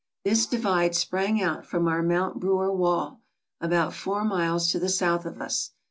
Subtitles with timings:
[0.25, 3.21] This divide sprang out from our Mount Brewer wall,
[3.59, 5.73] about four miles to the south of us.